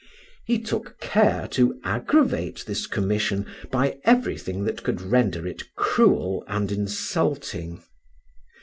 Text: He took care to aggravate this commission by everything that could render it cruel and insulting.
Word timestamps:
He 0.47 0.57
took 0.59 0.99
care 0.99 1.47
to 1.51 1.79
aggravate 1.83 2.63
this 2.65 2.87
commission 2.87 3.45
by 3.71 3.99
everything 4.03 4.63
that 4.63 4.81
could 4.81 4.99
render 4.99 5.45
it 5.45 5.61
cruel 5.75 6.43
and 6.47 6.71
insulting. 6.71 7.83